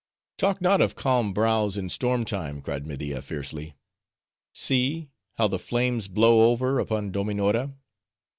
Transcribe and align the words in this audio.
"Talk 0.39 0.61
not 0.61 0.81
of 0.81 0.95
calm 0.95 1.31
brows 1.31 1.77
in 1.77 1.87
storm 1.89 2.25
time!" 2.25 2.63
cried 2.63 2.87
Media 2.87 3.21
fiercely. 3.21 3.75
"See! 4.51 5.11
how 5.35 5.47
the 5.47 5.59
flames 5.59 6.07
blow 6.07 6.49
over 6.51 6.79
upon 6.79 7.11
Dominora!" 7.11 7.75